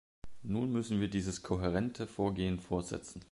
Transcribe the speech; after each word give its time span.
Nun 0.41 0.71
müssen 0.71 0.99
wir 0.99 1.11
dieses 1.11 1.43
kohärente 1.43 2.07
Vorgehen 2.07 2.59
fortsetzen. 2.59 3.19